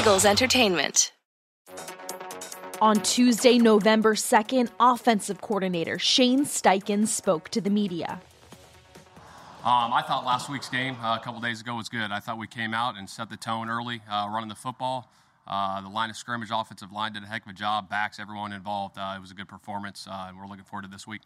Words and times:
Eagles 0.00 0.24
Entertainment. 0.24 1.12
On 2.80 2.96
Tuesday, 3.02 3.58
November 3.58 4.14
2nd, 4.14 4.70
offensive 4.80 5.42
coordinator 5.42 5.98
Shane 5.98 6.46
Steichen 6.46 7.06
spoke 7.06 7.50
to 7.50 7.60
the 7.60 7.68
media. 7.68 8.18
Um, 9.62 9.92
I 9.92 10.02
thought 10.08 10.24
last 10.24 10.48
week's 10.48 10.70
game 10.70 10.96
uh, 11.02 11.18
a 11.20 11.22
couple 11.22 11.38
days 11.42 11.60
ago 11.60 11.74
was 11.74 11.90
good. 11.90 12.12
I 12.12 12.18
thought 12.18 12.38
we 12.38 12.46
came 12.46 12.72
out 12.72 12.96
and 12.96 13.10
set 13.10 13.28
the 13.28 13.36
tone 13.36 13.68
early, 13.68 14.00
uh, 14.10 14.30
running 14.32 14.48
the 14.48 14.54
football. 14.54 15.10
Uh, 15.46 15.82
the 15.82 15.90
line 15.90 16.08
of 16.08 16.16
scrimmage, 16.16 16.48
offensive 16.50 16.90
line 16.92 17.12
did 17.12 17.22
a 17.22 17.26
heck 17.26 17.44
of 17.44 17.50
a 17.50 17.54
job. 17.54 17.90
Backs, 17.90 18.18
everyone 18.18 18.54
involved. 18.54 18.96
Uh, 18.96 19.12
it 19.18 19.20
was 19.20 19.30
a 19.30 19.34
good 19.34 19.48
performance, 19.48 20.06
uh, 20.10 20.28
and 20.28 20.38
we're 20.38 20.46
looking 20.46 20.64
forward 20.64 20.84
to 20.84 20.88
this 20.88 21.06
week. 21.06 21.20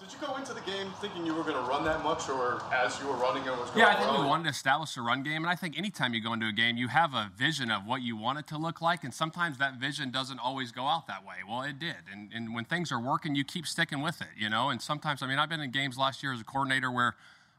Did 0.00 0.10
you 0.14 0.26
go 0.26 0.36
into 0.36 0.54
the 0.54 0.62
game 0.62 0.90
thinking 1.02 1.26
you 1.26 1.34
were 1.34 1.42
going 1.42 1.62
to 1.62 1.70
run 1.70 1.84
that 1.84 2.02
much, 2.02 2.30
or 2.30 2.62
as 2.72 2.98
you 2.98 3.06
were 3.06 3.16
running, 3.16 3.44
it 3.44 3.50
was 3.50 3.68
going 3.68 3.80
Yeah, 3.80 3.88
I 3.88 3.96
think 3.96 4.10
well? 4.10 4.22
we 4.22 4.26
wanted 4.26 4.44
to 4.44 4.48
establish 4.48 4.96
a 4.96 5.02
run 5.02 5.22
game, 5.22 5.44
and 5.44 5.50
I 5.50 5.54
think 5.54 5.76
anytime 5.76 6.14
you 6.14 6.22
go 6.22 6.32
into 6.32 6.46
a 6.46 6.52
game, 6.52 6.78
you 6.78 6.88
have 6.88 7.12
a 7.12 7.30
vision 7.36 7.70
of 7.70 7.84
what 7.84 8.00
you 8.00 8.16
want 8.16 8.38
it 8.38 8.46
to 8.46 8.56
look 8.56 8.80
like, 8.80 9.04
and 9.04 9.12
sometimes 9.12 9.58
that 9.58 9.74
vision 9.74 10.10
doesn't 10.10 10.38
always 10.38 10.72
go 10.72 10.86
out 10.86 11.06
that 11.08 11.22
way. 11.22 11.34
Well, 11.46 11.60
it 11.60 11.78
did, 11.78 11.96
and, 12.10 12.32
and 12.32 12.54
when 12.54 12.64
things 12.64 12.90
are 12.90 12.98
working, 12.98 13.34
you 13.34 13.44
keep 13.44 13.66
sticking 13.66 14.00
with 14.00 14.22
it, 14.22 14.28
you 14.38 14.48
know. 14.48 14.70
And 14.70 14.80
sometimes, 14.80 15.22
I 15.22 15.26
mean, 15.26 15.38
I've 15.38 15.50
been 15.50 15.60
in 15.60 15.70
games 15.70 15.98
last 15.98 16.22
year 16.22 16.32
as 16.32 16.40
a 16.40 16.44
coordinator 16.44 16.90
where 16.90 17.14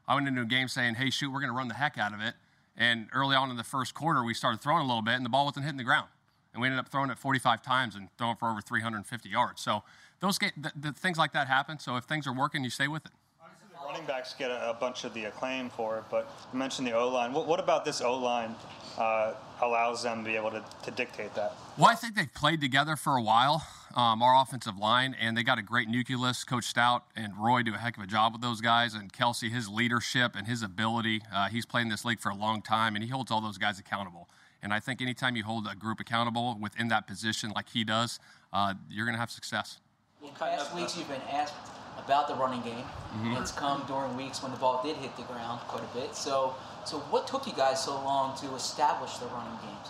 I 0.08 0.16
went 0.16 0.26
into 0.26 0.42
a 0.42 0.44
game 0.44 0.66
saying, 0.66 0.96
"Hey, 0.96 1.10
shoot, 1.10 1.30
we're 1.30 1.38
going 1.38 1.52
to 1.52 1.56
run 1.56 1.68
the 1.68 1.74
heck 1.74 1.96
out 1.96 2.12
of 2.12 2.20
it," 2.20 2.34
and 2.76 3.06
early 3.12 3.36
on 3.36 3.50
in 3.50 3.56
the 3.56 3.62
first 3.62 3.94
quarter, 3.94 4.24
we 4.24 4.34
started 4.34 4.60
throwing 4.60 4.82
a 4.82 4.86
little 4.86 5.00
bit, 5.00 5.14
and 5.14 5.24
the 5.24 5.30
ball 5.30 5.44
wasn't 5.44 5.64
hitting 5.64 5.78
the 5.78 5.84
ground, 5.84 6.08
and 6.52 6.60
we 6.60 6.68
ended 6.68 6.80
up 6.80 6.88
throwing 6.88 7.10
it 7.10 7.18
45 7.18 7.62
times 7.62 7.94
and 7.94 8.08
throwing 8.18 8.36
for 8.36 8.50
over 8.50 8.60
350 8.60 9.28
yards. 9.28 9.62
So 9.62 9.82
those 10.20 10.38
the 10.38 10.92
things 10.92 11.18
like 11.18 11.32
that 11.32 11.48
happen. 11.48 11.78
So 11.78 11.96
if 11.96 12.04
things 12.04 12.26
are 12.26 12.32
working, 12.32 12.62
you 12.62 12.70
stay 12.70 12.88
with 12.88 13.06
it. 13.06 13.12
Obviously 13.42 13.68
the 13.72 13.86
running 13.86 14.06
backs 14.06 14.34
get 14.34 14.50
a, 14.50 14.70
a 14.70 14.74
bunch 14.74 15.04
of 15.04 15.14
the 15.14 15.24
acclaim 15.24 15.70
for 15.70 15.98
it, 15.98 16.04
but 16.10 16.30
you 16.52 16.58
mentioned 16.58 16.86
the 16.86 16.92
O 16.92 17.08
line. 17.08 17.32
What, 17.32 17.46
what 17.46 17.58
about 17.58 17.84
this 17.84 18.00
O 18.00 18.16
line 18.16 18.54
uh, 18.98 19.34
allows 19.60 20.02
them 20.02 20.24
to 20.24 20.30
be 20.30 20.36
able 20.36 20.50
to, 20.50 20.62
to 20.84 20.90
dictate 20.90 21.34
that? 21.34 21.54
Well, 21.78 21.90
I 21.90 21.94
think 21.94 22.14
they've 22.14 22.32
played 22.32 22.60
together 22.60 22.96
for 22.96 23.16
a 23.16 23.22
while, 23.22 23.66
um, 23.96 24.22
our 24.22 24.40
offensive 24.40 24.76
line, 24.76 25.16
and 25.18 25.36
they 25.36 25.42
got 25.42 25.58
a 25.58 25.62
great 25.62 25.88
nucleus. 25.88 26.44
Coach 26.44 26.64
Stout 26.64 27.04
and 27.16 27.32
Roy 27.36 27.62
do 27.62 27.74
a 27.74 27.78
heck 27.78 27.96
of 27.96 28.02
a 28.02 28.06
job 28.06 28.34
with 28.34 28.42
those 28.42 28.60
guys, 28.60 28.94
and 28.94 29.10
Kelce, 29.12 29.50
his 29.50 29.68
leadership 29.68 30.36
and 30.36 30.46
his 30.46 30.62
ability. 30.62 31.22
Uh, 31.32 31.48
he's 31.48 31.64
played 31.64 31.82
in 31.82 31.88
this 31.88 32.04
league 32.04 32.20
for 32.20 32.28
a 32.28 32.34
long 32.34 32.60
time, 32.60 32.94
and 32.94 33.02
he 33.02 33.10
holds 33.10 33.30
all 33.30 33.40
those 33.40 33.58
guys 33.58 33.78
accountable. 33.78 34.28
And 34.62 34.72
I 34.72 34.80
think 34.80 35.02
anytime 35.02 35.34
you 35.36 35.44
hold 35.44 35.66
a 35.70 35.74
group 35.74 35.98
accountable 36.00 36.56
within 36.60 36.88
that 36.88 37.06
position 37.06 37.50
like 37.50 37.68
he 37.68 37.84
does, 37.84 38.20
uh, 38.52 38.74
you're 38.88 39.04
going 39.04 39.14
to 39.14 39.20
have 39.20 39.30
success. 39.30 39.78
In 40.22 40.30
past 40.30 40.74
weeks, 40.74 40.96
you've 40.96 41.08
been 41.08 41.20
asked 41.32 41.54
about 41.98 42.28
the 42.28 42.34
running 42.34 42.62
game. 42.62 42.84
Mm-hmm. 42.84 43.42
It's 43.42 43.50
come 43.52 43.84
during 43.86 44.16
weeks 44.16 44.42
when 44.42 44.52
the 44.52 44.58
ball 44.58 44.80
did 44.84 44.96
hit 44.96 45.16
the 45.16 45.22
ground 45.24 45.60
quite 45.62 45.82
a 45.82 45.98
bit. 45.98 46.14
So, 46.14 46.54
so 46.84 46.98
what 47.10 47.26
took 47.26 47.46
you 47.46 47.52
guys 47.54 47.84
so 47.84 47.94
long 47.94 48.36
to 48.38 48.54
establish 48.54 49.14
the 49.18 49.26
running 49.26 49.58
games? 49.62 49.88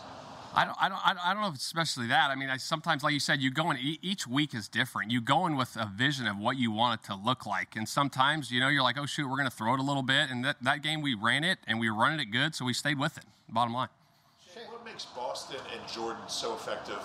I 0.54 0.64
don't, 0.66 0.76
I 0.80 0.88
don't, 0.88 0.98
I 1.06 1.32
don't- 1.32 1.42
know 1.42 1.48
if 1.48 1.54
it's 1.54 1.64
especially 1.64 2.08
that. 2.08 2.30
I 2.30 2.34
mean, 2.34 2.50
I, 2.50 2.58
sometimes, 2.58 3.02
like 3.02 3.14
you 3.14 3.20
said, 3.20 3.40
you 3.40 3.50
go 3.50 3.70
in, 3.70 3.78
e- 3.78 3.98
each 4.02 4.26
week 4.26 4.54
is 4.54 4.68
different. 4.68 5.10
You 5.10 5.20
go 5.22 5.46
in 5.46 5.56
with 5.56 5.76
a 5.76 5.86
vision 5.86 6.26
of 6.26 6.36
what 6.38 6.58
you 6.58 6.70
want 6.70 7.00
it 7.00 7.06
to 7.06 7.14
look 7.14 7.46
like. 7.46 7.74
And 7.76 7.88
sometimes, 7.88 8.50
you 8.50 8.60
know, 8.60 8.68
you're 8.68 8.82
like, 8.82 8.98
oh, 8.98 9.06
shoot, 9.06 9.26
we're 9.28 9.36
going 9.38 9.48
to 9.48 9.56
throw 9.56 9.72
it 9.74 9.80
a 9.80 9.82
little 9.82 10.02
bit. 10.02 10.30
And 10.30 10.44
that, 10.44 10.56
that 10.62 10.82
game, 10.82 11.00
we 11.00 11.14
ran 11.14 11.42
it 11.44 11.58
and 11.66 11.80
we 11.80 11.90
were 11.90 11.96
running 11.96 12.20
it 12.20 12.26
good, 12.30 12.54
so 12.54 12.64
we 12.66 12.74
stayed 12.74 12.98
with 12.98 13.16
it, 13.16 13.24
bottom 13.48 13.72
line. 13.72 13.88
Shane, 14.92 15.10
what 15.16 15.28
makes 15.28 15.56
Boston 15.56 15.60
and 15.72 15.92
Jordan 15.92 16.22
so 16.28 16.54
effective, 16.54 16.98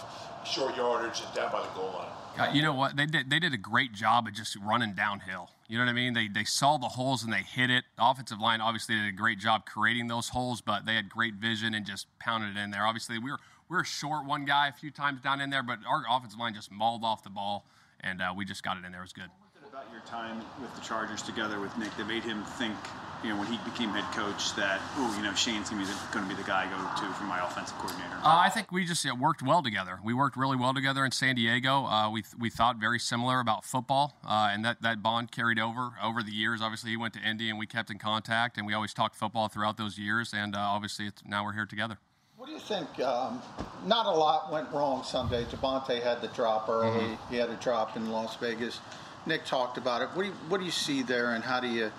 short 0.45 0.75
yardage 0.75 1.21
and 1.25 1.35
down 1.35 1.51
by 1.51 1.61
the 1.61 1.73
goal 1.73 1.93
line? 1.93 2.09
Uh, 2.37 2.51
you 2.53 2.61
know 2.61 2.73
what? 2.73 2.95
They 2.95 3.05
did, 3.05 3.29
they 3.29 3.39
did 3.39 3.53
a 3.53 3.57
great 3.57 3.93
job 3.93 4.27
of 4.27 4.33
just 4.33 4.55
running 4.57 4.93
downhill. 4.93 5.49
You 5.67 5.77
know 5.77 5.85
what 5.85 5.89
I 5.89 5.93
mean? 5.93 6.13
They, 6.13 6.27
they 6.27 6.43
saw 6.43 6.77
the 6.77 6.87
holes 6.87 7.23
and 7.23 7.33
they 7.33 7.41
hit 7.41 7.69
it. 7.69 7.83
The 7.97 8.05
offensive 8.05 8.39
line 8.39 8.61
obviously 8.61 8.95
did 8.95 9.07
a 9.07 9.11
great 9.11 9.39
job 9.39 9.65
creating 9.65 10.07
those 10.07 10.29
holes, 10.29 10.61
but 10.61 10.85
they 10.85 10.95
had 10.95 11.09
great 11.09 11.35
vision 11.35 11.73
and 11.73 11.85
just 11.85 12.07
pounded 12.19 12.55
it 12.55 12.59
in 12.59 12.71
there. 12.71 12.85
Obviously, 12.85 13.17
we 13.19 13.31
were, 13.31 13.39
we 13.69 13.75
were 13.75 13.83
short 13.83 14.25
one 14.25 14.45
guy 14.45 14.67
a 14.67 14.71
few 14.71 14.91
times 14.91 15.21
down 15.21 15.41
in 15.41 15.49
there, 15.49 15.63
but 15.63 15.79
our 15.87 16.03
offensive 16.09 16.39
line 16.39 16.53
just 16.53 16.71
mauled 16.71 17.03
off 17.03 17.23
the 17.23 17.29
ball, 17.29 17.65
and 18.01 18.21
uh, 18.21 18.33
we 18.35 18.45
just 18.45 18.63
got 18.63 18.77
it 18.77 18.85
in 18.85 18.91
there. 18.91 19.01
It 19.01 19.05
was 19.05 19.13
good. 19.13 19.29
about 19.67 19.85
your 19.91 20.01
time 20.01 20.39
with 20.61 20.73
the 20.75 20.81
Chargers 20.81 21.21
together 21.21 21.59
with 21.59 21.75
Nick 21.77 21.95
that 21.97 22.07
made 22.07 22.23
him 22.23 22.43
think, 22.43 22.75
you 23.23 23.29
know, 23.29 23.37
when 23.37 23.47
he 23.47 23.57
became 23.65 23.89
head 23.89 24.05
coach, 24.13 24.55
that 24.55 24.79
oh, 24.97 25.13
you 25.17 25.23
know, 25.23 25.33
Shane's 25.33 25.69
going 25.69 25.85
to 25.85 26.21
be 26.27 26.35
the 26.35 26.47
guy 26.47 26.65
I 26.65 26.69
go 26.69 26.77
to 26.77 27.13
for 27.13 27.23
my 27.23 27.43
offensive 27.45 27.77
coordinator. 27.77 28.15
Uh, 28.17 28.37
I 28.37 28.49
think 28.49 28.71
we 28.71 28.85
just 28.85 29.05
uh, 29.05 29.15
worked 29.15 29.41
well 29.41 29.61
together. 29.61 29.99
We 30.03 30.13
worked 30.13 30.37
really 30.37 30.57
well 30.57 30.73
together 30.73 31.05
in 31.05 31.11
San 31.11 31.35
Diego. 31.35 31.85
Uh, 31.85 32.09
we, 32.09 32.23
we 32.37 32.49
thought 32.49 32.77
very 32.77 32.99
similar 32.99 33.39
about 33.39 33.65
football, 33.65 34.17
uh, 34.25 34.49
and 34.51 34.63
that, 34.65 34.81
that 34.81 35.01
bond 35.01 35.31
carried 35.31 35.59
over 35.59 35.93
over 36.03 36.21
the 36.23 36.31
years. 36.31 36.61
Obviously, 36.61 36.91
he 36.91 36.97
went 36.97 37.13
to 37.15 37.21
Indy, 37.21 37.49
and 37.49 37.57
we 37.57 37.67
kept 37.67 37.89
in 37.89 37.97
contact, 37.97 38.57
and 38.57 38.67
we 38.67 38.73
always 38.73 38.93
talked 38.93 39.15
football 39.15 39.47
throughout 39.47 39.77
those 39.77 39.97
years. 39.97 40.33
And 40.33 40.55
uh, 40.55 40.59
obviously, 40.59 41.07
it's, 41.07 41.23
now 41.25 41.43
we're 41.43 41.53
here 41.53 41.65
together. 41.65 41.97
What 42.37 42.45
do 42.45 42.51
you 42.51 42.59
think? 42.59 42.99
Um, 42.99 43.41
not 43.85 44.05
a 44.05 44.11
lot 44.11 44.51
went 44.51 44.69
wrong 44.71 45.03
Sunday. 45.03 45.43
DeVonta 45.45 46.01
had 46.03 46.21
the 46.21 46.27
drop 46.29 46.69
early. 46.69 46.99
Mm-hmm. 46.99 47.33
He 47.33 47.39
had 47.39 47.49
a 47.49 47.55
drop 47.55 47.97
in 47.97 48.11
Las 48.11 48.35
Vegas. 48.35 48.79
Nick 49.25 49.43
talked 49.43 49.77
about 49.77 50.01
it. 50.01 50.09
What 50.13 50.21
do 50.21 50.29
you, 50.29 50.35
what 50.47 50.59
do 50.59 50.65
you 50.65 50.71
see 50.71 51.01
there, 51.01 51.33
and 51.33 51.43
how 51.43 51.59
do 51.59 51.67
you 51.67 51.91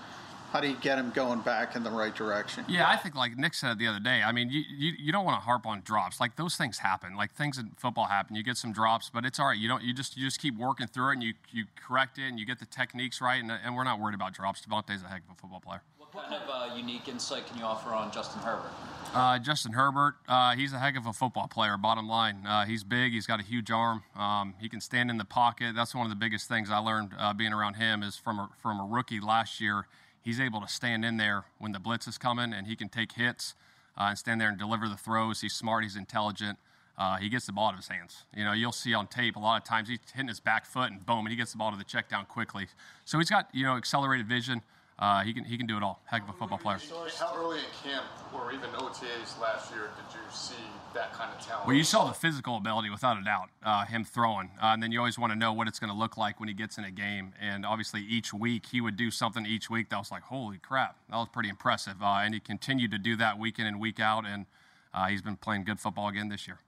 how 0.53 0.61
do 0.61 0.69
you 0.69 0.77
get 0.81 0.99
him 0.99 1.11
going 1.11 1.41
back 1.41 1.77
in 1.77 1.83
the 1.83 1.91
right 1.91 2.15
direction? 2.15 2.65
Yeah, 2.69 2.89
I 2.89 2.97
think 2.97 3.15
like 3.15 3.37
Nick 3.37 3.55
said 3.55 3.79
the 3.79 3.87
other 3.87 4.01
day. 4.01 4.23
I 4.23 4.33
mean, 4.33 4.51
you, 4.51 4.63
you, 4.69 4.93
you 4.99 5.13
don't 5.13 5.25
want 5.25 5.37
to 5.41 5.45
harp 5.45 5.67
on 5.67 5.83
drops. 5.83 6.21
Like 6.21 6.37
those 6.37 6.57
things 6.57 6.79
happen. 6.79 7.17
Like 7.17 7.33
things 7.33 7.59
in 7.59 7.73
football 7.77 8.07
happen. 8.07 8.35
You 8.35 8.43
get 8.43 8.57
some 8.57 8.73
drops, 8.73 9.11
but 9.13 9.25
it's 9.25 9.39
all 9.39 9.47
right. 9.47 9.59
You 9.59 9.69
don't. 9.69 9.83
You 9.83 9.93
just 9.93 10.17
you 10.17 10.25
just 10.25 10.41
keep 10.41 10.57
working 10.57 10.87
through 10.87 11.11
it, 11.11 11.13
and 11.15 11.23
you 11.23 11.35
you 11.51 11.65
correct 11.77 12.19
it, 12.19 12.29
and 12.29 12.39
you 12.39 12.47
get 12.47 12.59
the 12.59 12.67
techniques 12.67 13.21
right, 13.21 13.43
and, 13.43 13.51
and 13.51 13.77
we're 13.77 13.85
not 13.85 14.01
worried 14.01 14.15
about 14.15 14.33
drops. 14.33 14.63
DeVonta's 14.63 15.03
a 15.03 15.09
heck 15.09 15.23
of 15.25 15.31
a 15.33 15.35
football 15.35 15.61
player. 15.61 15.83
What 15.99 16.13
kind 16.13 16.43
of 16.43 16.49
uh, 16.49 16.75
unique 16.75 17.07
insight 17.09 17.47
can 17.47 17.59
you 17.59 17.65
offer 17.65 17.91
on 17.91 18.11
Justin 18.11 18.41
Herbert? 18.41 18.71
Uh, 19.13 19.39
Justin 19.39 19.73
Herbert, 19.73 20.17
uh, 20.27 20.55
he's 20.55 20.73
a 20.73 20.79
heck 20.79 20.97
of 20.97 21.07
a 21.07 21.13
football 21.13 21.49
player. 21.49 21.77
Bottom 21.77 22.09
line, 22.09 22.47
uh, 22.47 22.65
he's 22.65 22.83
big. 22.83 23.13
He's 23.13 23.27
got 23.27 23.41
a 23.41 23.43
huge 23.43 23.71
arm. 23.71 24.03
Um, 24.17 24.55
he 24.59 24.71
can 24.71 24.81
stand 24.81 25.11
in 25.11 25.19
the 25.19 25.25
pocket. 25.27 25.75
That's 25.75 25.95
one 25.95 26.07
of 26.07 26.11
the 26.11 26.17
biggest 26.17 26.49
things 26.49 26.71
I 26.71 26.79
learned 26.79 27.13
uh, 27.19 27.35
being 27.35 27.53
around 27.53 27.75
him. 27.75 28.03
Is 28.03 28.17
from 28.17 28.39
a, 28.39 28.49
from 28.63 28.81
a 28.81 28.85
rookie 28.85 29.21
last 29.21 29.61
year, 29.61 29.87
he's 30.29 30.41
able 30.41 30.61
to 30.61 30.69
stand 30.69 31.07
in 31.07 31.17
there 31.17 31.47
when 31.57 31.73
the 31.73 31.79
blitz 31.79 32.07
is 32.07 32.19
coming, 32.19 32.53
and 32.53 32.67
he 32.67 32.77
can 32.77 32.91
take 32.91 33.13
hits 33.13 33.55
uh, 33.97 34.09
and 34.11 34.19
stand 34.19 34.39
there 34.39 34.51
and 34.51 34.59
deliver 34.59 34.87
the 34.87 34.97
throws. 34.97 35.41
He's 35.41 35.55
smart. 35.55 35.85
He's 35.85 35.97
intelligent. 35.97 36.59
Uh, 36.99 37.17
he 37.17 37.31
gets 37.31 37.47
the 37.47 37.53
ball 37.53 37.69
out 37.69 37.73
of 37.73 37.79
his 37.79 37.89
hands. 37.89 38.25
You 38.37 38.45
know, 38.45 38.53
you'll 38.53 38.73
see 38.73 38.93
on 38.93 39.07
tape 39.07 39.37
a 39.37 39.39
lot 39.39 39.57
of 39.57 39.67
times 39.67 39.89
he's 39.89 40.01
hitting 40.13 40.29
his 40.29 40.39
back 40.39 40.67
foot 40.67 40.91
and 40.91 41.07
boom, 41.07 41.21
and 41.21 41.31
he 41.31 41.37
gets 41.37 41.53
the 41.53 41.57
ball 41.57 41.71
to 41.71 41.79
the 41.79 41.85
check 41.85 42.11
down 42.11 42.27
quickly. 42.27 42.67
So 43.07 43.17
he's 43.19 43.31
got 43.31 43.49
you 43.55 43.65
know 43.65 43.79
accelerated 43.79 44.29
vision. 44.29 44.61
Uh, 44.99 45.23
he 45.23 45.33
can 45.33 45.45
he 45.45 45.57
can 45.57 45.67
do 45.67 45.77
it 45.77 45.83
all. 45.83 46.01
Heck 46.07 46.25
of 46.25 46.29
a 46.29 46.33
football 46.33 46.59
player. 46.59 46.79
How 47.19 47.33
early 47.37 47.59
in 47.59 47.65
camp 47.85 48.05
or 48.35 48.53
even 48.53 48.69
OTAs 48.71 49.41
last 49.41 49.71
year 49.73 49.91
did 49.97 50.13
you 50.13 50.21
see 50.33 50.55
that 50.93 51.13
kind 51.13 51.31
of 51.33 51.45
talent? 51.45 51.69
Well, 51.69 51.77
you 51.77 51.85
saw 51.85 52.09
the 52.09 52.15
physical 52.15 52.57
ability 52.57 52.91
without 52.91 53.17
a 53.17 53.23
doubt, 53.23 53.51
uh, 53.63 53.85
him 53.85 54.05
throwing. 54.05 54.51
Uh, 54.61 54.67
and 54.67 54.83
then 54.83 54.91
you 54.91 54.99
always 54.99 55.17
want 55.17 55.33
to 55.33 55.39
know 55.39 55.53
what 55.53 55.69
it's 55.69 55.79
going 55.79 55.93
to 55.93 55.97
look 55.97 56.17
like 56.17 56.41
when 56.41 56.49
he 56.49 56.55
gets 56.55 56.79
in 56.79 56.85
a 56.85 56.91
game. 56.91 57.33
And 57.41 57.65
obviously, 57.65 58.03
each 58.03 58.35
week 58.35 58.67
he 58.67 58.81
would 58.81 58.97
do 58.97 59.13
something 59.13 59.47
each 59.47 59.71
week 59.71 59.91
that 59.91 59.99
was 59.99 60.11
like, 60.11 60.23
holy 60.23 60.59
crap, 60.59 60.97
that 61.11 61.17
was 61.17 61.29
pretty 61.33 61.49
impressive. 61.49 62.03
Uh, 62.03 62.21
and 62.23 62.35
he 62.35 62.41
continued 62.41 62.91
to 62.91 62.99
do 62.99 63.17
that 63.17 63.39
week 63.39 63.61
in 63.61 63.67
and 63.67 63.79
week 63.79 64.01
out. 64.01 64.27
And 64.27 64.47
uh, 64.93 65.07
he's 65.07 65.23
been 65.23 65.37
playing 65.37 65.63
good 65.63 65.79
football 65.79 66.09
again 66.09 66.29
this 66.29 66.49
year. 66.49 66.59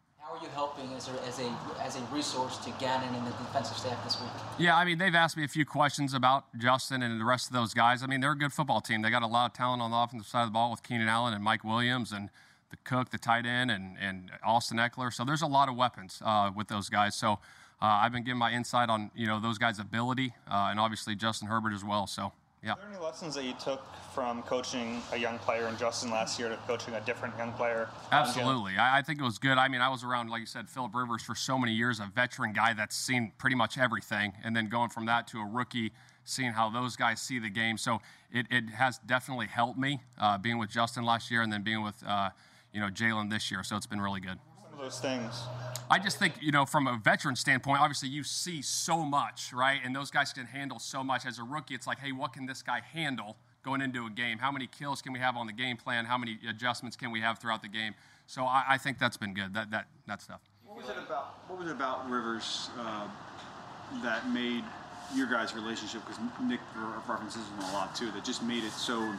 Are 0.40 0.44
you 0.44 0.50
helping 0.54 0.90
as 0.94 1.06
a, 1.08 1.12
as 1.26 1.38
a, 1.38 1.54
as 1.82 1.96
a 1.96 2.00
resource 2.14 2.56
to 2.58 2.70
Gannon 2.80 3.14
and 3.14 3.26
the 3.26 3.30
defensive 3.32 3.76
staff 3.76 4.02
this 4.04 4.18
week? 4.22 4.30
Yeah, 4.58 4.74
I 4.74 4.86
mean, 4.86 4.96
they've 4.96 5.14
asked 5.14 5.36
me 5.36 5.44
a 5.44 5.48
few 5.48 5.66
questions 5.66 6.14
about 6.14 6.44
Justin 6.56 7.02
and 7.02 7.20
the 7.20 7.26
rest 7.26 7.48
of 7.48 7.52
those 7.52 7.74
guys. 7.74 8.02
I 8.02 8.06
mean, 8.06 8.22
they're 8.22 8.32
a 8.32 8.38
good 8.38 8.52
football 8.52 8.80
team. 8.80 9.02
They 9.02 9.10
got 9.10 9.22
a 9.22 9.26
lot 9.26 9.50
of 9.50 9.52
talent 9.52 9.82
on 9.82 9.90
the 9.90 9.98
offensive 9.98 10.26
side 10.26 10.42
of 10.44 10.48
the 10.48 10.52
ball 10.52 10.70
with 10.70 10.82
Keenan 10.82 11.08
Allen 11.08 11.34
and 11.34 11.44
Mike 11.44 11.62
Williams 11.62 12.10
and 12.10 12.30
the 12.70 12.78
Cook, 12.84 13.10
the 13.10 13.18
tight 13.18 13.44
end, 13.44 13.70
and, 13.70 13.98
and 14.00 14.30
Austin 14.42 14.78
Ekeler. 14.78 15.12
So 15.12 15.26
there's 15.26 15.42
a 15.42 15.46
lot 15.46 15.68
of 15.68 15.76
weapons 15.76 16.22
uh, 16.24 16.50
with 16.56 16.68
those 16.68 16.88
guys. 16.88 17.14
So 17.14 17.32
uh, 17.32 17.38
I've 17.82 18.12
been 18.12 18.24
giving 18.24 18.38
my 18.38 18.52
insight 18.52 18.88
on 18.88 19.10
you 19.14 19.26
know 19.26 19.40
those 19.40 19.58
guys' 19.58 19.78
ability 19.78 20.32
uh, 20.50 20.68
and 20.70 20.80
obviously 20.80 21.14
Justin 21.14 21.48
Herbert 21.48 21.74
as 21.74 21.84
well. 21.84 22.06
So 22.06 22.32
yeah. 22.62 22.72
Are 22.72 22.76
there 22.76 22.90
any 22.90 23.02
lessons 23.02 23.34
that 23.34 23.44
you 23.44 23.54
took 23.54 23.82
from 24.14 24.42
coaching 24.42 25.00
a 25.12 25.16
young 25.16 25.38
player 25.38 25.68
in 25.68 25.76
Justin 25.78 26.10
last 26.10 26.38
year 26.38 26.48
to 26.50 26.56
coaching 26.66 26.94
a 26.94 27.00
different 27.00 27.36
young 27.38 27.52
player? 27.52 27.88
Absolutely. 28.12 28.76
I, 28.76 28.98
I 28.98 29.02
think 29.02 29.18
it 29.18 29.24
was 29.24 29.38
good. 29.38 29.56
I 29.56 29.68
mean, 29.68 29.80
I 29.80 29.88
was 29.88 30.04
around, 30.04 30.28
like 30.28 30.40
you 30.40 30.46
said, 30.46 30.68
Philip 30.68 30.94
Rivers 30.94 31.22
for 31.22 31.34
so 31.34 31.58
many 31.58 31.72
years, 31.72 32.00
a 32.00 32.10
veteran 32.14 32.52
guy 32.52 32.74
that's 32.74 32.96
seen 32.96 33.32
pretty 33.38 33.56
much 33.56 33.78
everything. 33.78 34.32
And 34.44 34.54
then 34.54 34.68
going 34.68 34.90
from 34.90 35.06
that 35.06 35.26
to 35.28 35.38
a 35.38 35.46
rookie, 35.46 35.92
seeing 36.24 36.52
how 36.52 36.68
those 36.68 36.96
guys 36.96 37.20
see 37.20 37.38
the 37.38 37.50
game. 37.50 37.78
So 37.78 38.00
it, 38.30 38.46
it 38.50 38.68
has 38.70 38.98
definitely 38.98 39.46
helped 39.46 39.78
me 39.78 40.00
uh, 40.18 40.36
being 40.36 40.58
with 40.58 40.70
Justin 40.70 41.04
last 41.04 41.30
year 41.30 41.42
and 41.42 41.52
then 41.52 41.62
being 41.62 41.82
with, 41.82 42.02
uh, 42.06 42.30
you 42.72 42.80
know, 42.80 42.88
Jalen 42.88 43.30
this 43.30 43.50
year. 43.50 43.62
So 43.62 43.76
it's 43.76 43.86
been 43.86 44.00
really 44.00 44.20
good. 44.20 44.38
Some 44.80 44.86
of 44.86 44.92
those 44.92 45.00
things. 45.00 45.42
I 45.90 45.98
just 45.98 46.18
think, 46.18 46.34
you 46.40 46.52
know, 46.52 46.64
from 46.64 46.86
a 46.86 46.96
veteran 46.96 47.36
standpoint, 47.36 47.82
obviously 47.82 48.08
you 48.08 48.24
see 48.24 48.62
so 48.62 49.04
much, 49.04 49.52
right? 49.52 49.78
And 49.84 49.94
those 49.94 50.10
guys 50.10 50.32
can 50.32 50.46
handle 50.46 50.78
so 50.78 51.04
much. 51.04 51.26
As 51.26 51.38
a 51.38 51.42
rookie, 51.42 51.74
it's 51.74 51.86
like, 51.86 51.98
hey, 51.98 52.12
what 52.12 52.32
can 52.32 52.46
this 52.46 52.62
guy 52.62 52.80
handle 52.80 53.36
going 53.62 53.82
into 53.82 54.06
a 54.06 54.10
game? 54.10 54.38
How 54.38 54.50
many 54.50 54.66
kills 54.66 55.02
can 55.02 55.12
we 55.12 55.18
have 55.18 55.36
on 55.36 55.46
the 55.46 55.52
game 55.52 55.76
plan? 55.76 56.06
How 56.06 56.16
many 56.16 56.38
adjustments 56.48 56.96
can 56.96 57.10
we 57.10 57.20
have 57.20 57.38
throughout 57.38 57.60
the 57.60 57.68
game? 57.68 57.94
So 58.26 58.44
I, 58.44 58.64
I 58.70 58.78
think 58.78 58.98
that's 58.98 59.18
been 59.18 59.34
good, 59.34 59.52
that, 59.52 59.70
that, 59.70 59.88
that 60.06 60.22
stuff. 60.22 60.40
What 60.64 60.78
was 60.78 60.88
it 60.88 60.96
about? 60.96 61.40
What 61.46 61.58
was 61.58 61.68
it 61.68 61.72
about 61.72 62.08
Rivers 62.08 62.70
uh, 62.78 63.06
that 64.02 64.30
made 64.30 64.64
your 65.14 65.26
guys' 65.26 65.54
relationship? 65.54 66.02
Because 66.06 66.20
Nick 66.42 66.60
references 67.08 67.42
him 67.42 67.58
a 67.70 67.72
lot 67.72 67.94
too. 67.94 68.10
That 68.12 68.24
just 68.24 68.42
made 68.42 68.64
it 68.64 68.72
so 68.72 69.12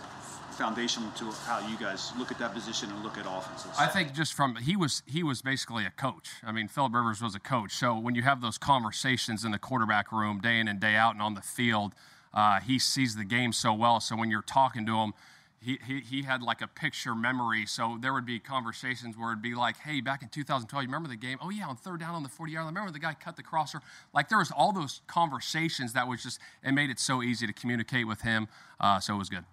foundational 0.52 1.10
to 1.12 1.32
how 1.46 1.66
you 1.68 1.78
guys 1.78 2.12
look 2.18 2.32
at 2.32 2.38
that 2.38 2.54
position 2.54 2.92
and 2.92 3.04
look 3.04 3.18
at 3.18 3.26
offenses? 3.28 3.72
I 3.80 3.88
think 3.88 4.14
just 4.14 4.34
from 4.34 4.56
he 4.58 4.76
was 4.76 5.02
he 5.06 5.24
was 5.24 5.42
basically 5.42 5.86
a 5.86 5.90
coach. 5.90 6.30
I 6.44 6.52
mean, 6.52 6.68
Philip 6.68 6.94
Rivers 6.94 7.22
was 7.22 7.36
a 7.36 7.40
coach. 7.40 7.74
So 7.74 7.98
when 7.98 8.16
you 8.16 8.22
have 8.22 8.42
those 8.42 8.58
conversations 8.58 9.44
in 9.44 9.52
the 9.52 9.60
quarterback 9.60 10.12
room 10.12 10.40
day 10.40 10.60
in 10.60 10.68
and 10.68 10.80
day 10.80 10.96
out 10.96 11.14
and 11.14 11.22
on 11.22 11.34
the 11.34 11.42
field, 11.42 11.94
uh, 12.34 12.60
he 12.60 12.80
sees 12.80 13.16
the 13.16 13.24
game 13.24 13.54
so 13.54 13.74
well. 13.74 14.00
So 14.00 14.16
when 14.16 14.30
you're 14.30 14.42
talking 14.42 14.86
to 14.86 14.98
him, 14.98 15.14
he, 15.62 16.02
he, 16.02 16.24
had 16.24 16.42
like 16.42 16.62
a 16.62 16.68
picture 16.68 17.14
memory. 17.14 17.68
So 17.68 17.98
there 18.02 18.14
would 18.14 18.26
be 18.26 18.40
conversations 18.40 19.16
where 19.16 19.32
it'd 19.32 19.44
be 19.44 19.54
like, 19.54 19.78
hey, 19.78 20.02
back 20.02 20.24
in 20.24 20.30
2012, 20.30 20.84
you 20.84 20.88
remember 20.88 21.08
the 21.08 21.16
game? 21.16 21.38
Oh, 21.40 21.52
yeah, 21.52 21.68
on 21.68 21.76
third 21.76 22.00
down 22.00 22.16
on 22.16 22.24
the 22.24 22.30
40 22.30 22.52
yard 22.52 22.66
line. 22.66 22.74
Remember 22.74 22.92
the 22.92 23.00
guy 23.00 23.14
cut 23.14 23.36
the 23.36 23.44
crosser? 23.44 23.80
Like 24.12 24.28
there 24.28 24.40
was 24.40 24.52
all 24.52 24.72
those 24.72 25.02
conversations 25.06 25.94
that 25.94 26.08
was 26.08 26.24
just, 26.24 26.40
it 26.64 26.72
made 26.72 26.90
it 26.90 27.00
so 27.00 27.22
easy 27.22 27.46
to 27.46 27.54
communicate 27.54 28.08
with 28.08 28.22
him. 28.22 28.48
Uh, 28.80 29.00
so 29.00 29.14
it 29.14 29.18
was 29.20 29.30
good. 29.30 29.46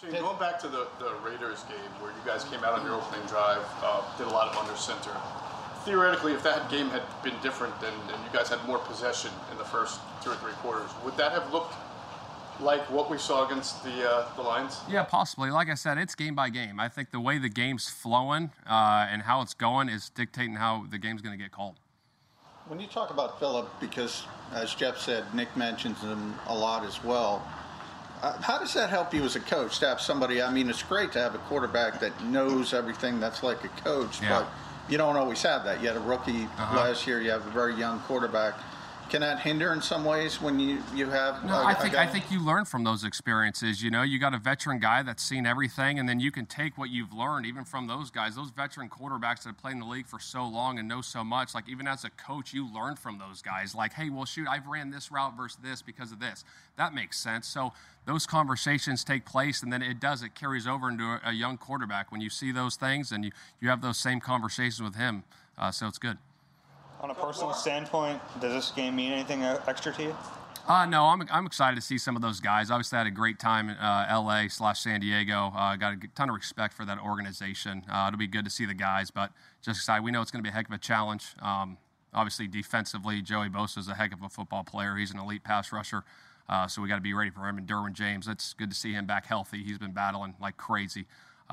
Shane, 0.00 0.20
going 0.20 0.38
back 0.38 0.58
to 0.60 0.68
the, 0.68 0.86
the 0.98 1.14
Raiders 1.24 1.62
game 1.64 1.78
where 2.00 2.10
you 2.10 2.18
guys 2.26 2.44
came 2.44 2.62
out 2.62 2.78
on 2.78 2.84
your 2.84 2.96
opening 2.96 3.24
drive, 3.26 3.64
uh, 3.82 4.02
did 4.18 4.26
a 4.26 4.30
lot 4.30 4.48
of 4.48 4.58
under 4.58 4.76
center. 4.76 5.16
Theoretically, 5.86 6.32
if 6.32 6.42
that 6.42 6.68
game 6.68 6.90
had 6.90 7.02
been 7.22 7.34
different 7.42 7.74
and, 7.76 7.96
and 8.12 8.22
you 8.22 8.30
guys 8.38 8.50
had 8.50 8.62
more 8.66 8.78
possession 8.78 9.30
in 9.50 9.56
the 9.56 9.64
first 9.64 10.00
two 10.22 10.30
or 10.30 10.36
three 10.36 10.52
quarters, 10.54 10.90
would 11.04 11.16
that 11.16 11.32
have 11.32 11.50
looked 11.52 11.74
like 12.60 12.88
what 12.90 13.10
we 13.10 13.18
saw 13.18 13.46
against 13.46 13.82
the 13.84 14.08
uh, 14.10 14.34
the 14.36 14.42
Lions? 14.42 14.80
Yeah, 14.88 15.04
possibly. 15.04 15.50
Like 15.50 15.68
I 15.68 15.74
said, 15.74 15.98
it's 15.98 16.14
game 16.14 16.34
by 16.34 16.50
game. 16.50 16.78
I 16.80 16.88
think 16.88 17.10
the 17.10 17.20
way 17.20 17.38
the 17.38 17.48
game's 17.48 17.88
flowing 17.88 18.50
uh, 18.68 19.06
and 19.10 19.22
how 19.22 19.42
it's 19.42 19.54
going 19.54 19.88
is 19.88 20.10
dictating 20.10 20.54
how 20.54 20.86
the 20.90 20.98
game's 20.98 21.22
going 21.22 21.36
to 21.36 21.42
get 21.42 21.52
called. 21.52 21.76
When 22.68 22.80
you 22.80 22.86
talk 22.86 23.10
about 23.10 23.38
Philip, 23.38 23.68
because 23.80 24.24
as 24.54 24.74
Jeff 24.74 24.98
said, 24.98 25.24
Nick 25.34 25.54
mentions 25.56 26.00
him 26.00 26.34
a 26.46 26.54
lot 26.54 26.84
as 26.84 27.02
well. 27.04 27.46
Uh, 28.22 28.40
how 28.40 28.58
does 28.58 28.72
that 28.72 28.88
help 28.88 29.12
you 29.12 29.22
as 29.24 29.36
a 29.36 29.40
coach 29.40 29.80
to 29.80 29.86
have 29.88 30.00
somebody? 30.00 30.40
I 30.40 30.50
mean, 30.50 30.70
it's 30.70 30.82
great 30.82 31.12
to 31.12 31.18
have 31.18 31.34
a 31.34 31.38
quarterback 31.38 32.00
that 32.00 32.18
knows 32.24 32.72
everything. 32.72 33.20
That's 33.20 33.42
like 33.42 33.62
a 33.64 33.68
coach, 33.68 34.22
Yeah. 34.22 34.38
but 34.40 34.48
you 34.90 34.96
don't 34.96 35.16
always 35.16 35.42
have 35.42 35.64
that. 35.64 35.82
You 35.82 35.88
had 35.88 35.96
a 35.96 36.00
rookie 36.00 36.44
Uh-huh. 36.44 36.76
last 36.76 37.06
year. 37.06 37.20
You 37.20 37.32
have 37.32 37.46
a 37.46 37.50
very 37.50 37.74
young 37.74 38.00
quarterback. 38.00 38.54
Can 39.14 39.20
that 39.20 39.38
hinder 39.38 39.72
in 39.72 39.80
some 39.80 40.04
ways 40.04 40.42
when 40.42 40.58
you 40.58 40.82
you 40.92 41.08
have? 41.08 41.44
No, 41.44 41.54
a- 41.54 41.66
I 41.66 41.74
think 41.74 41.94
I 41.94 42.04
think 42.04 42.32
you 42.32 42.44
learn 42.44 42.64
from 42.64 42.82
those 42.82 43.04
experiences. 43.04 43.80
You 43.80 43.88
know, 43.88 44.02
you 44.02 44.18
got 44.18 44.34
a 44.34 44.38
veteran 44.38 44.80
guy 44.80 45.04
that's 45.04 45.22
seen 45.22 45.46
everything, 45.46 46.00
and 46.00 46.08
then 46.08 46.18
you 46.18 46.32
can 46.32 46.46
take 46.46 46.76
what 46.76 46.90
you've 46.90 47.12
learned 47.12 47.46
even 47.46 47.64
from 47.64 47.86
those 47.86 48.10
guys, 48.10 48.34
those 48.34 48.50
veteran 48.50 48.88
quarterbacks 48.88 49.44
that 49.44 49.50
have 49.50 49.58
played 49.58 49.74
in 49.74 49.78
the 49.78 49.86
league 49.86 50.08
for 50.08 50.18
so 50.18 50.44
long 50.44 50.80
and 50.80 50.88
know 50.88 51.00
so 51.00 51.22
much. 51.22 51.54
Like 51.54 51.68
even 51.68 51.86
as 51.86 52.02
a 52.02 52.10
coach, 52.10 52.52
you 52.52 52.66
learn 52.66 52.96
from 52.96 53.18
those 53.18 53.40
guys. 53.40 53.72
Like, 53.72 53.92
hey, 53.92 54.10
well, 54.10 54.24
shoot, 54.24 54.48
I've 54.48 54.66
ran 54.66 54.90
this 54.90 55.12
route 55.12 55.36
versus 55.36 55.60
this 55.62 55.80
because 55.80 56.10
of 56.10 56.18
this. 56.18 56.42
That 56.76 56.92
makes 56.92 57.16
sense. 57.16 57.46
So 57.46 57.72
those 58.06 58.26
conversations 58.26 59.04
take 59.04 59.24
place, 59.24 59.62
and 59.62 59.72
then 59.72 59.80
it 59.80 60.00
does. 60.00 60.24
It 60.24 60.34
carries 60.34 60.66
over 60.66 60.88
into 60.88 61.04
a, 61.04 61.20
a 61.26 61.32
young 61.32 61.56
quarterback 61.56 62.10
when 62.10 62.20
you 62.20 62.30
see 62.30 62.50
those 62.50 62.74
things, 62.74 63.12
and 63.12 63.24
you 63.24 63.30
you 63.60 63.68
have 63.68 63.80
those 63.80 63.96
same 63.96 64.18
conversations 64.18 64.82
with 64.82 64.96
him. 64.96 65.22
Uh, 65.56 65.70
so 65.70 65.86
it's 65.86 65.98
good. 65.98 66.18
On 67.04 67.10
a 67.10 67.14
personal 67.14 67.52
standpoint, 67.52 68.18
does 68.40 68.54
this 68.54 68.70
game 68.70 68.96
mean 68.96 69.12
anything 69.12 69.42
extra 69.42 69.92
to 69.92 70.04
you? 70.04 70.16
Uh, 70.66 70.86
no, 70.86 71.04
I'm, 71.04 71.22
I'm 71.30 71.44
excited 71.44 71.76
to 71.76 71.82
see 71.82 71.98
some 71.98 72.16
of 72.16 72.22
those 72.22 72.40
guys. 72.40 72.70
Obviously, 72.70 72.96
I 72.96 73.00
had 73.00 73.06
a 73.06 73.10
great 73.10 73.38
time 73.38 73.68
in 73.68 73.76
uh, 73.76 74.08
LA 74.10 74.48
slash 74.48 74.80
San 74.80 75.00
Diego. 75.00 75.52
Uh, 75.54 75.76
got 75.76 75.92
a 75.92 75.98
ton 76.14 76.30
of 76.30 76.34
respect 76.34 76.72
for 76.72 76.86
that 76.86 76.98
organization. 76.98 77.84
Uh, 77.92 78.06
it'll 78.08 78.16
be 78.16 78.26
good 78.26 78.46
to 78.46 78.50
see 78.50 78.64
the 78.64 78.72
guys, 78.72 79.10
but 79.10 79.32
just 79.60 79.80
excited. 79.80 80.02
We 80.02 80.12
know 80.12 80.22
it's 80.22 80.30
going 80.30 80.42
to 80.42 80.48
be 80.48 80.48
a 80.48 80.54
heck 80.54 80.66
of 80.66 80.72
a 80.72 80.78
challenge. 80.78 81.34
Um, 81.42 81.76
obviously, 82.14 82.46
defensively, 82.46 83.20
Joey 83.20 83.50
Bosa 83.50 83.76
is 83.76 83.88
a 83.88 83.94
heck 83.94 84.14
of 84.14 84.22
a 84.22 84.30
football 84.30 84.64
player. 84.64 84.96
He's 84.96 85.10
an 85.10 85.18
elite 85.18 85.44
pass 85.44 85.72
rusher. 85.72 86.04
Uh, 86.48 86.66
so 86.66 86.80
we 86.80 86.88
got 86.88 86.94
to 86.94 87.02
be 87.02 87.12
ready 87.12 87.28
for 87.28 87.46
him 87.46 87.58
and 87.58 87.68
Derwin 87.68 87.92
James. 87.92 88.28
It's 88.28 88.54
good 88.54 88.70
to 88.70 88.76
see 88.76 88.94
him 88.94 89.04
back 89.04 89.26
healthy. 89.26 89.62
He's 89.62 89.76
been 89.76 89.92
battling 89.92 90.36
like 90.40 90.56
crazy. 90.56 91.04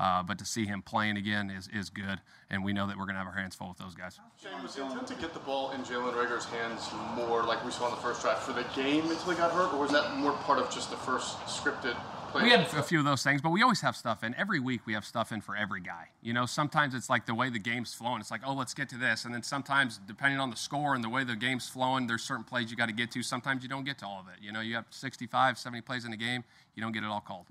Uh, 0.02 0.20
but 0.20 0.36
to 0.36 0.44
see 0.44 0.66
him 0.66 0.82
playing 0.82 1.16
again 1.16 1.48
is, 1.48 1.68
is 1.72 1.88
good, 1.88 2.20
and 2.50 2.64
we 2.64 2.72
know 2.72 2.88
that 2.88 2.98
we're 2.98 3.04
going 3.04 3.14
to 3.14 3.20
have 3.20 3.28
our 3.28 3.38
hands 3.38 3.54
full 3.54 3.68
with 3.68 3.78
those 3.78 3.94
guys. 3.94 4.18
Shane, 4.42 4.60
was 4.60 4.74
the 4.74 4.82
intent 4.82 5.06
to 5.06 5.14
get 5.14 5.32
the 5.32 5.38
ball 5.38 5.70
in 5.70 5.82
Jalen 5.82 6.16
Reagor's 6.16 6.44
hands 6.46 6.90
more 7.14 7.44
like 7.44 7.64
we 7.64 7.70
saw 7.70 7.86
in 7.86 7.94
the 7.94 8.00
first 8.00 8.20
drive 8.20 8.40
for 8.40 8.52
the 8.52 8.64
game 8.74 9.08
until 9.08 9.30
he 9.30 9.36
got 9.36 9.52
hurt, 9.52 9.72
or 9.72 9.78
was 9.78 9.92
that 9.92 10.16
more 10.16 10.32
part 10.32 10.58
of 10.58 10.68
just 10.72 10.90
the 10.90 10.96
first 10.96 11.38
scripted 11.42 11.96
play? 12.32 12.42
We 12.42 12.50
had 12.50 12.62
a 12.62 12.82
few 12.82 12.98
of 12.98 13.04
those 13.04 13.22
things, 13.22 13.40
but 13.40 13.50
we 13.50 13.62
always 13.62 13.80
have 13.82 13.94
stuff 13.94 14.24
in. 14.24 14.34
Every 14.34 14.58
week 14.58 14.80
we 14.86 14.94
have 14.94 15.04
stuff 15.04 15.30
in 15.30 15.40
for 15.40 15.54
every 15.54 15.80
guy. 15.80 16.08
You 16.20 16.32
know, 16.32 16.46
sometimes 16.46 16.96
it's 16.96 17.08
like 17.08 17.26
the 17.26 17.34
way 17.36 17.48
the 17.48 17.60
game's 17.60 17.94
flowing. 17.94 18.20
It's 18.20 18.32
like, 18.32 18.42
oh, 18.44 18.54
let's 18.54 18.74
get 18.74 18.88
to 18.88 18.96
this. 18.96 19.24
And 19.24 19.32
then 19.32 19.44
sometimes, 19.44 20.00
depending 20.08 20.40
on 20.40 20.50
the 20.50 20.56
score 20.56 20.96
and 20.96 21.04
the 21.04 21.10
way 21.10 21.22
the 21.22 21.36
game's 21.36 21.68
flowing, 21.68 22.08
there's 22.08 22.24
certain 22.24 22.42
plays 22.42 22.72
you 22.72 22.76
got 22.76 22.88
to 22.88 22.92
get 22.92 23.12
to. 23.12 23.22
Sometimes 23.22 23.62
you 23.62 23.68
don't 23.68 23.84
get 23.84 23.98
to 23.98 24.06
all 24.06 24.18
of 24.18 24.26
it. 24.26 24.42
You 24.44 24.50
know, 24.50 24.62
you 24.62 24.74
have 24.74 24.86
65, 24.90 25.58
70 25.58 25.80
plays 25.82 26.04
in 26.04 26.12
a 26.12 26.16
game, 26.16 26.42
you 26.74 26.82
don't 26.82 26.90
get 26.90 27.04
it 27.04 27.08
all 27.08 27.20
called. 27.20 27.46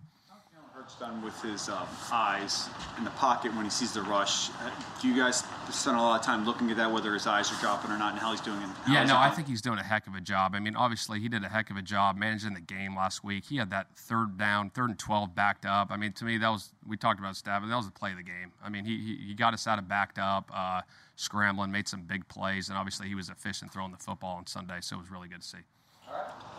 Hurts 0.81 0.95
done 0.95 1.21
with 1.21 1.39
his 1.43 1.69
um, 1.69 1.87
eyes 2.11 2.67
in 2.97 3.03
the 3.03 3.11
pocket 3.11 3.53
when 3.53 3.65
he 3.65 3.69
sees 3.69 3.93
the 3.93 4.01
rush. 4.01 4.49
Uh, 4.49 4.71
do 4.99 5.07
you 5.07 5.15
guys 5.15 5.43
spend 5.69 5.95
a 5.95 6.01
lot 6.01 6.19
of 6.19 6.25
time 6.25 6.43
looking 6.43 6.71
at 6.71 6.77
that, 6.77 6.91
whether 6.91 7.13
his 7.13 7.27
eyes 7.27 7.51
are 7.51 7.61
dropping 7.61 7.91
or 7.91 7.99
not, 7.99 8.13
and 8.13 8.19
how 8.19 8.31
he's 8.31 8.41
doing? 8.41 8.57
And 8.57 8.71
how 8.71 8.91
Yeah, 8.91 9.01
he's 9.01 9.09
no, 9.09 9.17
I 9.19 9.29
think 9.29 9.47
he's 9.47 9.61
doing 9.61 9.77
a 9.77 9.83
heck 9.83 10.07
of 10.07 10.15
a 10.15 10.21
job. 10.21 10.55
I 10.55 10.59
mean, 10.59 10.75
obviously, 10.75 11.19
he 11.19 11.29
did 11.29 11.43
a 11.43 11.49
heck 11.49 11.69
of 11.69 11.77
a 11.77 11.83
job 11.83 12.17
managing 12.17 12.55
the 12.55 12.61
game 12.61 12.95
last 12.95 13.23
week. 13.23 13.45
He 13.45 13.57
had 13.57 13.69
that 13.69 13.95
third 13.95 14.39
down, 14.39 14.71
third 14.71 14.89
and 14.89 14.97
12 14.97 15.35
backed 15.35 15.67
up. 15.67 15.89
I 15.91 15.97
mean, 15.97 16.13
to 16.13 16.25
me, 16.25 16.39
that 16.39 16.49
was, 16.49 16.73
we 16.87 16.97
talked 16.97 17.19
about 17.19 17.35
stat, 17.35 17.61
but 17.61 17.67
that 17.67 17.77
was 17.77 17.85
the 17.85 17.91
play 17.91 18.09
of 18.09 18.17
the 18.17 18.23
game. 18.23 18.51
I 18.63 18.69
mean, 18.69 18.83
he, 18.83 18.97
he, 18.97 19.17
he 19.27 19.33
got 19.35 19.53
us 19.53 19.67
out 19.67 19.77
of 19.77 19.87
backed 19.87 20.17
up, 20.17 20.49
uh, 20.51 20.81
scrambling, 21.15 21.71
made 21.71 21.87
some 21.87 22.01
big 22.01 22.27
plays, 22.27 22.69
and 22.69 22.77
obviously, 22.77 23.07
he 23.07 23.13
was 23.13 23.29
efficient 23.29 23.71
throwing 23.71 23.91
the 23.91 23.99
football 23.99 24.37
on 24.37 24.47
Sunday, 24.47 24.79
so 24.81 24.95
it 24.95 24.99
was 24.99 25.11
really 25.11 25.27
good 25.27 25.41
to 25.41 25.47
see. 25.47 25.59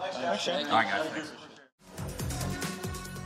Thanks, 0.00 0.42
Shane. 0.42 0.66
All 0.66 0.74
right, 0.74 0.88
guys, 0.88 1.08
thanks. 1.08 2.31